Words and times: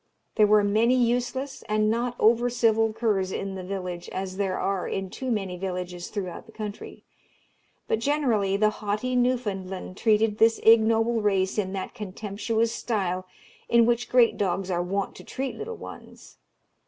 There 0.33 0.47
were 0.47 0.63
many 0.63 0.95
useless 0.95 1.61
and 1.69 1.87
not 1.91 2.15
over 2.19 2.49
civil 2.49 2.91
curs 2.91 3.31
in 3.31 3.53
the 3.53 3.61
village, 3.63 4.09
as 4.09 4.37
there 4.37 4.57
are 4.57 4.87
in 4.87 5.11
too 5.11 5.29
many 5.29 5.57
villages 5.57 6.07
throughout 6.07 6.47
the 6.47 6.51
country; 6.51 7.03
but 7.87 7.99
generally 7.99 8.57
the 8.57 8.71
haughty 8.81 9.15
Newfoundland 9.15 9.95
treated 9.97 10.39
this 10.39 10.57
ignoble 10.63 11.21
race 11.21 11.59
in 11.59 11.73
that 11.73 11.93
contemptuous 11.93 12.73
style 12.73 13.27
in 13.69 13.85
which 13.85 14.09
great 14.09 14.37
dogs 14.37 14.71
are 14.71 14.81
wont 14.81 15.13
to 15.17 15.23
treat 15.23 15.55
little 15.55 15.77
ones. 15.77 16.37